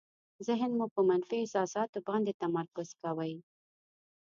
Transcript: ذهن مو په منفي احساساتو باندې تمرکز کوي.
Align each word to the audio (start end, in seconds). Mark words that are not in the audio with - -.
ذهن 0.47 0.71
مو 0.77 0.85
په 0.95 1.01
منفي 1.09 1.35
احساساتو 1.41 1.99
باندې 2.07 2.31
تمرکز 2.41 2.89
کوي. 3.01 3.33